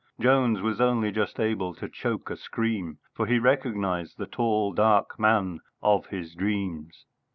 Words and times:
Jones 0.19 0.63
was 0.63 0.81
only 0.81 1.11
just 1.11 1.39
able 1.39 1.75
to 1.75 1.87
choke 1.87 2.31
a 2.31 2.35
scream, 2.35 2.97
for 3.13 3.27
he 3.27 3.37
recognised 3.37 4.17
the 4.17 4.25
tall 4.25 4.73
dark 4.73 5.19
man 5.19 5.59
of 5.83 6.07
his 6.07 6.33
dreams. 6.33 7.05